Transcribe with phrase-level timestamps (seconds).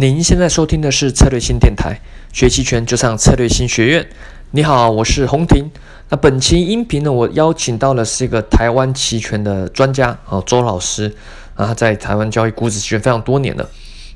[0.00, 2.00] 您现在收听的是策略新电台，
[2.32, 4.06] 学期权就上策略新学院。
[4.52, 5.68] 你好，我是洪婷。
[6.08, 11.12] 那本期音频呢，我邀请到的是一个台湾期权的专家哦，周老师
[11.56, 13.68] 啊，在台湾交易股指期权非常多年了。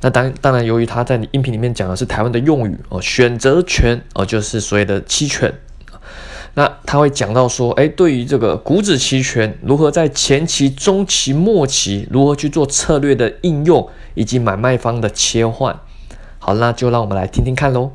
[0.03, 5.53] 那当当然，由于他在音频里面讲的是台湾的用语哦，选择权哦，就是所谓的期权。
[6.55, 13.89] 那他会讲到说，哎，对于这个股指期权，如何在前期、中期、末期，如何去做策略的应用？
[14.15, 15.81] 以及买卖方的切换，
[16.39, 17.93] 好，那就让我们来听听看喽。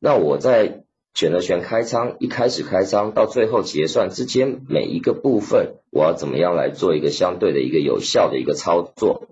[0.00, 0.82] 那我在
[1.14, 9.28] 选择权开仓一开始开仓到最后结算之间每一个部分，我要怎么样来做一个相对的一个有效的一个操作？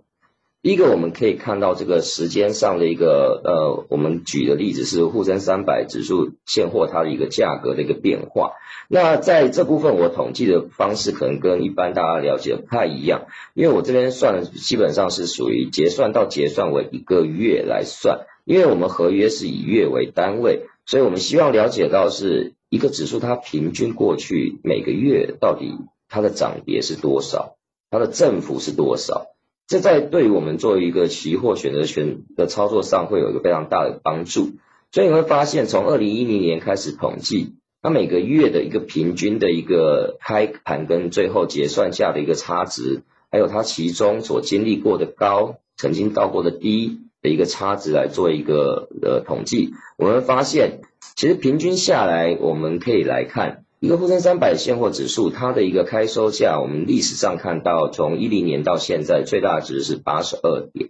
[0.67, 8.53] 一个，我们可以看到这个时间上的一个呃，我们举的例子是沪深三百指数现货它的一个价格的一个变化。
[8.89, 25.75] 那在这部分，我统计的方式可能跟一般大家了解的不太一样，因为我这边算基本上是属于结算到结算为一个月来算，因为我们合约是以月为单位，所以我们希望了解到是一个指数它平均过去每个月到底
[26.09, 27.57] 它的涨跌是多少，
[27.91, 29.27] 它的振幅是多少。
[29.67, 34.53] 这在对于我们作为一个期货选择权的操作上，会有一个非常大的帮助。
[34.93, 50.83] 所以你会发现，从二零一零年开始统计，它每个月的一个平均的一个开盘跟最后结算价的一个差值，还有它其中所经历过的高，曾经到过的低的一个差值来做一个呃统计，我们会发现，
[51.17, 53.64] 其实平均下来，我们可以来看。
[53.85, 60.89] 一个沪深三百现货指数，它的一个开收价，我们历史上看到，从一零年到现在，最大值是八十二点，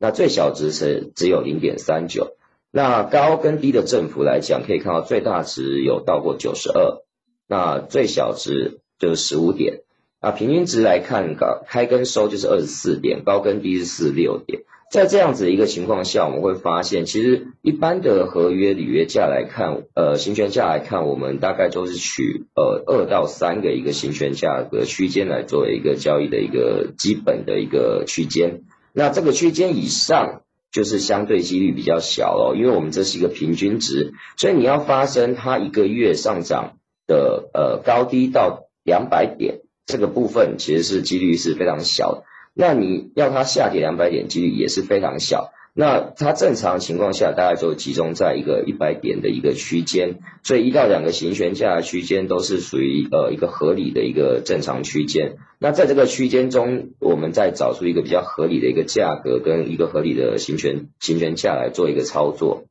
[0.00, 2.32] 那最小值是只有零点三九。
[2.72, 7.04] 那高跟低的振幅来讲，可以看到最大值有到过九十二，
[7.46, 9.82] 那最小值就是十五点。
[10.20, 14.64] 那平均值来看，高开跟收就是二十四点，高跟低是四六点。
[14.92, 28.64] 在这样子一个情况下，我们会发现，其实一般的合约履约价来看，呃，行权价来看，我们大概都是取呃二到三个一个行权价格区间来作为一个交易的一个基本的一个区间。
[28.92, 36.76] 那这个区间以上，就是相对几率比较小哦，因为我们这是一个平均值，所以你要发生它一个月上涨
[37.06, 42.24] 的呃高低到两百点这个部分，其实是几率是非常小的。
[42.54, 55.38] 那你要它下跌两百点几率也是非常小，那它正常情况下大概就集中在一个一百点的一个区间，所以一到两个行权价区间都是属于呃一个合理的一个正常区间。
[55.58, 62.64] 那在这个区间中，我们再找出一个比较合理的一个价格跟一个合理的行权行权价来做一个操作。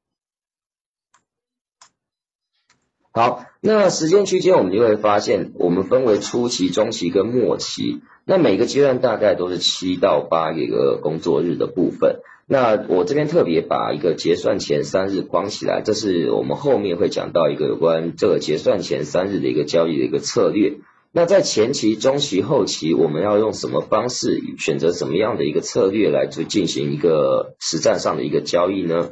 [3.13, 8.01] 好，那时间区间我们就会发现，我们分为初期、中期跟末期。
[8.31, 12.21] 那每个阶段大概都是七到八个工作日的部分。
[12.47, 20.77] 那我这边特别把一个结算前三日框起来，这是我们后面会讲到一个有关这个结算前三日的一个交易的一个策略。
[21.11, 29.09] 那在前期、中期、后期，我们要用什么方式选择什么样的一个策略来去进行一个实战上的一个交易呢？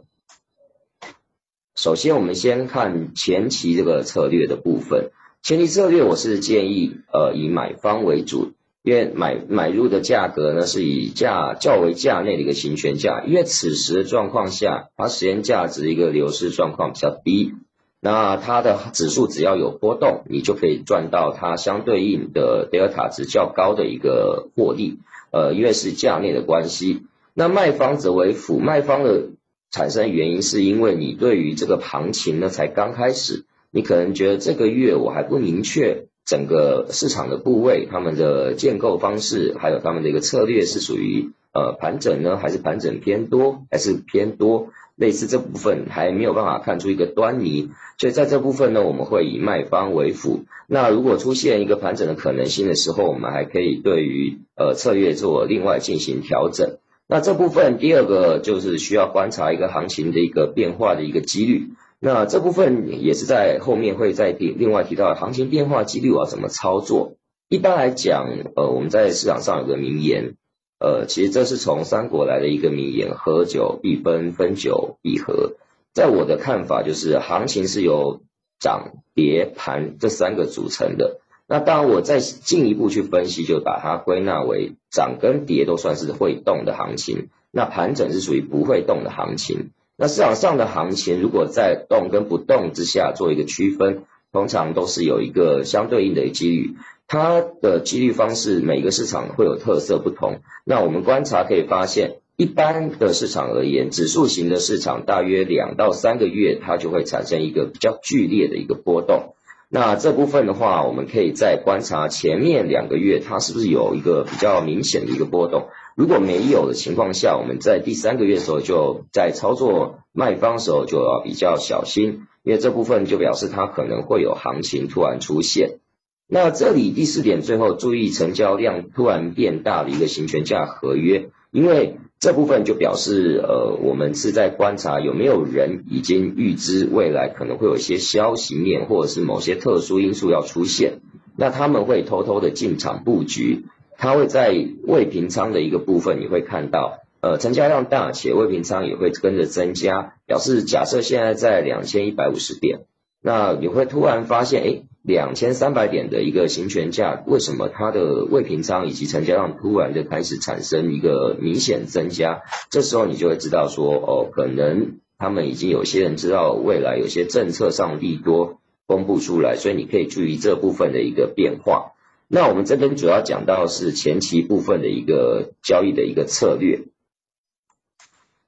[1.76, 5.12] 首先，我们先看前期这个策略的部分。
[5.44, 8.54] 前期策略，我是建议呃以买方为主。
[8.82, 17.54] 因为买买入的价格呢，是以价较为价内的一个行权价，因为此时的状况下，它时间价值一个流失状况比较低，
[18.00, 25.00] 那它的指数只要有波动，你就可以赚到它相对应的德尔塔值较高的一个获利。
[25.32, 27.04] 呃，因为是价内的关系，
[27.36, 29.30] 那卖方则为辅，卖方的
[29.70, 36.08] 产生原因是因为你对于这个行情呢才刚开始，你可能觉得这个月我还不明确。
[36.30, 44.70] 整个市场的部位，他们的建构方式，还有他们的一个策略是属于呃盘整呢，还是盘整偏多，还是偏多？
[44.96, 50.44] 类似这部分还没有办法看出一个端倪，所以在这部分呢，我们会以卖方为辅。
[50.68, 56.78] 那如果出现一个盘整的可能性的时候，我们还可以对于呃策略做另外进行调整。
[57.08, 61.70] 那这部分第二个就是需要观察一个行情的一个变化的一个几率。
[62.02, 67.18] 那这部分也是在后面会再提，另外提到行情变化几率要怎么操作。
[67.50, 70.36] 一般来讲，呃，我们在市场上有个名言，
[70.80, 75.56] 呃，其实这是从三国来的一个名言：合久必分，分久必合。
[75.94, 78.22] 在我的看法，就是行情是由
[78.60, 81.20] 涨跌盘这三个组成的。
[81.48, 89.72] 那当然，我再进一步去分析，就把它归纳为涨跟跌都算是会动的行情，那盘整是属于不会动的行情。
[90.02, 96.76] 那市场上的行情，如果在动跟不动之下做一个区分，通常都是有一个相对应的几率。
[97.06, 100.40] 它的几率方式，每个市场会有特色不同。
[100.64, 109.34] 那我们观察可以发现，一般的市场而言，指数型的市场大约两到三个月，它就会产生一个比较剧烈的一个波动。
[109.68, 115.68] 那这部分的话，我们可以再观察前面两个月它是不是有一个比较明显的一个波动。
[116.00, 125.80] 如果没有的情况下，我们在第三个月的时候就在操作卖方时候就要比较小心，因为这部分就表示它可能会有行情突然出现。
[126.26, 141.02] 那这里第四点，最后注意成交量突然变大的一个行权价合约，因为这部分就表示，呃，我们是在观察有没有人已经预知未来可能会有一些消息面，或者是某些特殊因素要出现，
[141.36, 143.66] 那他们会偷偷的进场布局，
[144.00, 144.56] 它会在
[144.88, 152.86] 未平仓的一个部分，你会看到，呃，成交量大且未平仓也会跟着增加，表示假设现在在两千一百五十点，
[153.22, 154.84] 那你会突然发现，哎。
[155.02, 162.42] 两千三百点的一个行权价，为什么它的未平仓以及成交量突然就开始产生一个明显增加？
[162.70, 171.94] 这时候你就会知道说，哦，可能他们已经有些人知道未来有些政策上利多公布出来，所以你可以注意这部分的一个变化。
[172.32, 176.82] 那我们这边主要讲到是前期部分的一个交易的一个策略。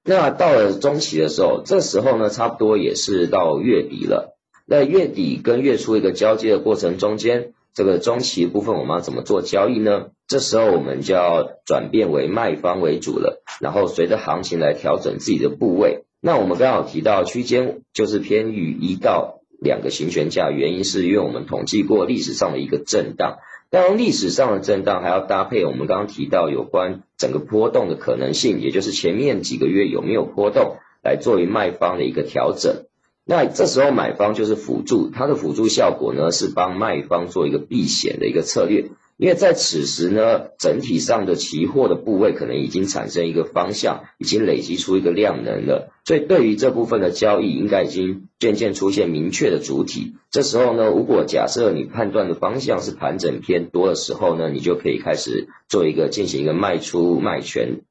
[0.03, 4.37] 那到了中期的时候，这时候呢，差不多也是到月底了。
[4.67, 10.11] 那月底跟月初一个交接的过程中间，这个中期部分我们要怎么做交易呢？
[10.27, 16.05] 这时候我们就要转变为卖方为主了，然后随着行情来调整自己的部位。
[16.19, 23.39] 那我们刚好提到区间就是偏于一到两个行权价，原因是因为我们统计过历史上的一个震荡，
[23.71, 32.83] 当历史上的震荡还要搭配我们刚刚提到有关整个波动的可能性，也就是前面几个月有没有波动，来作为卖方的一个调整。
[33.23, 38.89] 那这时候买方就是辅助，它的辅助效果呢是帮卖方做一个避险的一个策略，
[39.21, 50.15] 因为在此时呢，整体上的期货的部位可能已经产生一个方向，已经累积出一个量能了，所以对于这部分的交易应该已经渐渐出现明确的主体。
[50.31, 57.81] 这时候呢，如果假设你判断的方向是盘整偏多的时候呢，你就可以开始做一个进行一个卖出卖权。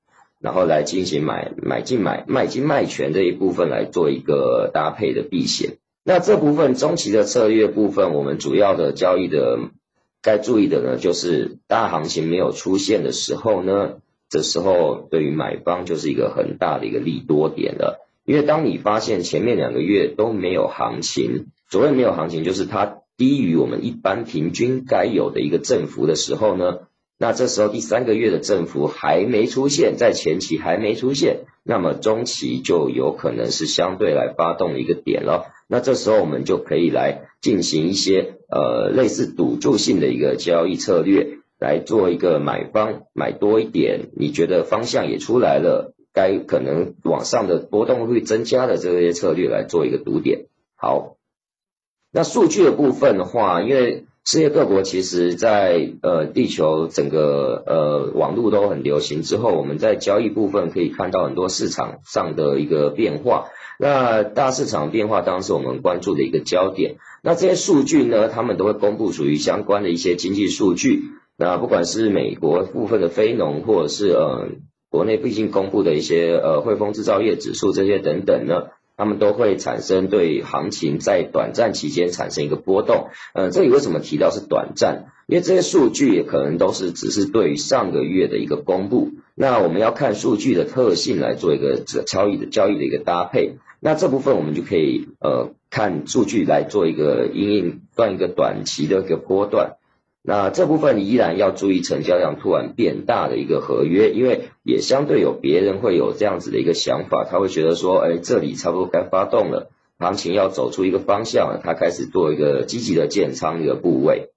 [0.40, 5.76] 然后来进行买买进买卖进卖权这一部分来做一个搭配的避险。
[6.02, 9.58] 那这部分中期的策略部分，我们主要的交易的
[10.22, 18.06] 该注意的呢，就是大行情没有出现的时候呢，这时候对于买方就是一个很大的一个利多点了。
[18.24, 26.80] 因为当你发现前面两个月都没有行情，所谓没有行情，就是它低于我们一般平均该有的一个振幅的时候呢。
[27.18, 35.52] 那这时候第三个月的振幅还没出现，在前期还没出现，那么中期就有可能是相对来发动一个点了。
[35.70, 50.46] 那这时候我们就可以来进行一些呃类似赌注性的一个交易策略，来做一个买方买多一点，你觉得方向也出来了，该可能往上的波动会增加的这些策略来做一个赌点。
[50.74, 51.16] 好，
[52.12, 63.46] 那数据的部分的话，因为世界各国其实，在呃地球整个呃网络都很流行之后，我们在交易部分可以看到很多市场上的一个变化。
[63.80, 66.96] 那大市场变化当然是我们关注的一个焦点。
[67.22, 71.00] 那这些数据呢，他们都会公布属于相关的一些经济数据。
[71.38, 74.48] 那不管是美国部分的非农，或者是呃
[74.90, 78.64] 国内毕竟公布的一些呃汇丰制造业指数这些等等呢。
[79.00, 85.06] 他们都会产生对行情在短暂期间产生一个波动，呃，这里为什么提到是短暂？
[85.26, 99.76] 因为这些数据也可能都是只是对于上个月的一个公布，那我们要看数据的特性来做一个交易的交易的一个搭配，那这部分我们就可以呃看数据来做一个阴影断一个短期的一个波段。
[100.22, 114.30] 那这部分依然要注意成交量突然变大的一个合约，因为也相对有别人会有这样子的一个想法，他会觉得说，哎，这里差不多该发动了，行情要走出一个方向，他开始做一个积极的建仓一个部位。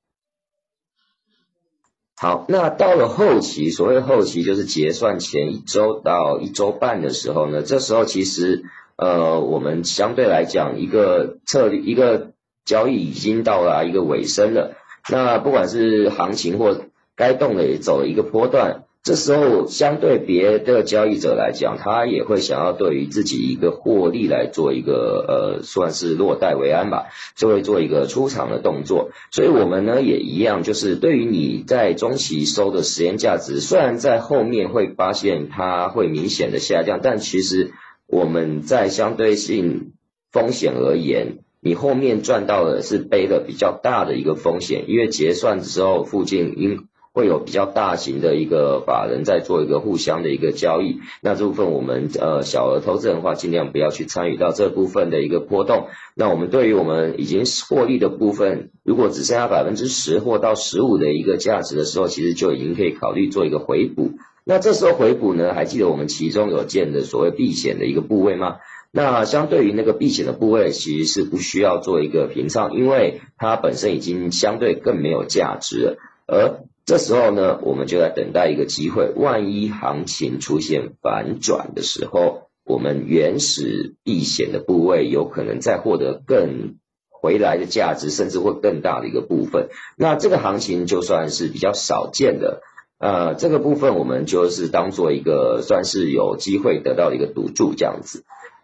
[2.15, 8.63] 好，那到了后期，所谓后期就是结算前一周到一周半的时候呢，这时候其实
[8.95, 12.31] 呃，我们相对来讲一个策略一个
[12.63, 14.77] 交易已经到了一个尾声了。
[15.09, 16.79] 那不管是行情或
[17.15, 29.11] 该动的也走了一个波段，这时候相对别的交易者来讲，他也会想要对于自己一个获利来做一个呃算是落袋为安吧，就会做一个出场的动作。
[29.29, 37.73] 所以我们呢也一样，就是对于你在中期收的时间价值，虽然在后面会发现它会明显的下降，但其实
[38.07, 39.91] 我们在相对性
[40.31, 41.42] 风险而言。
[41.63, 55.89] 你后面赚到的是背了比较大的一个风险，因为结算之后附近因会有比较大型的一个法人在做一个互相的一个交易，那这部分我们呃小额投资人的话，尽量不要去参与到这部分的一个波动。
[56.15, 64.13] 那我们对于我们已经获利的部分，如果只剩下百分之十或到十五的一个价值的时候，其实就已经可以考虑做一个回补。
[64.43, 68.57] 那这时候回补呢，还记得我们其中有建的所谓避险的一个部位吗？
[68.95, 75.97] 那相对于那个避险的部位，其实是不需要做一个平仓，因为它本身已经相对更没有价值了。
[76.27, 86.75] 而这时候呢，我们就在等待一个机会，万一行情出现反转的时候，我们原始避险的部位有可能再获得更
[87.09, 89.69] 回来的价值，甚至会更大的一个部分。
[89.97, 92.61] 那这个行情就算是比较少见的，
[92.99, 98.23] 呃，这个部分我们就是当做一个算是有机会得到一个赌注这样子。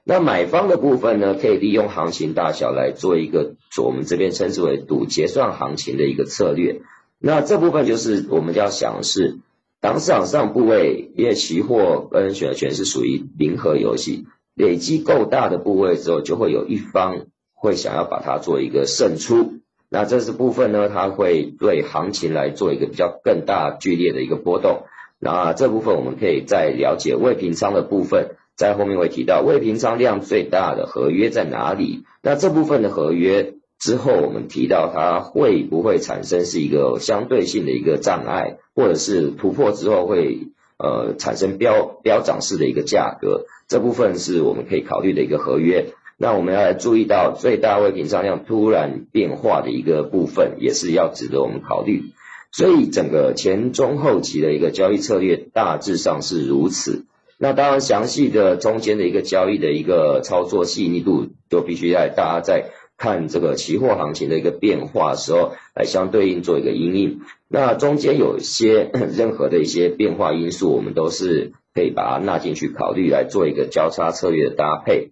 [0.09, 6.81] 那买方的部分呢，可以利用行情大小来做一个我们这边称之为赌结算行情的一个策略。
[7.19, 9.37] 那这部分就是我们要想的是，
[9.79, 14.25] 当市场上部位因为期货跟选择权是属于零和游戏，
[14.55, 19.59] 累积够大的部位之后，就会有一方会想要把它做一个胜出。
[19.89, 24.85] 那这是部分呢，它会对行情来做一个比较更大剧烈的一个波动。
[25.19, 28.31] 那这部分我们可以再了解未平仓的部分。
[28.59, 32.03] 在后面会提到未平仓量最大的合约在哪里？
[32.21, 43.45] 那这部分的合约之后，我们提到它会不会产生是一个相对性的一个障碍，或者是突破之后会呃产生飙飙涨式的一个价格？
[43.69, 45.93] 这部分是我们可以考虑的一个合约。
[46.17, 52.11] 那我们要来注意到最大未平仓量突然变化的一个部分，也是要值得我们考虑。
[52.51, 57.05] 所以整个前中后期的一个交易策略大致上是如此。
[57.41, 67.21] 那当然，详细的中间的一个交易的一个操作细腻度，就必须在大家在看这个期货行情的一个变化时候，来相对应做一个阴影。
[67.47, 75.11] 那中间有一些 任何的一些变化因素，我们都是可以把它纳进去考虑，来做一个交叉策略的搭配。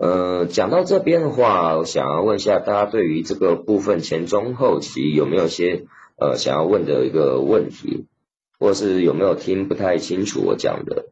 [0.00, 5.84] 呃，讲到这边的话，我想要问一下大家，对于这个部分前中后期有没有些
[6.16, 8.06] 呃想要问的一个问题？
[8.60, 11.06] 或是有没有听不太清楚我讲的？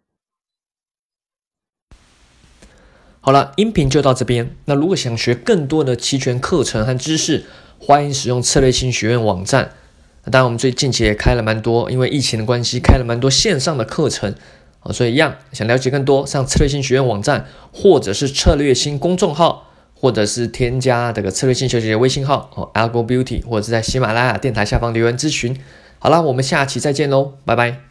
[3.20, 4.54] 好了，音频就到这边。
[4.66, 7.44] 那如果想学更多的期权课程和知识，
[7.78, 9.72] 欢迎使用策略性学院网站。
[10.30, 14.34] 当然，我们最近期也开了蛮多，因为疫情的关系，开了蛮多线上的课程
[14.80, 14.92] 啊。
[14.92, 25.58] 所以一样，想了解更多，上策略性学院网站，或者是策略性公众号，或者是添加这个策略性小姐姐微信号哦，Algo Beauty，或者是在喜马拉雅电台下方留言咨询。
[25.98, 27.87] 好了，我们下期再见喽，拜拜。